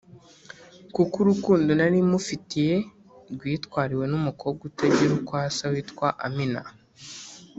[0.95, 2.75] kuko urukundo nari mufitiye
[3.33, 6.61] rwitwariwe n’umukobwa utagira uko asa witwa Amina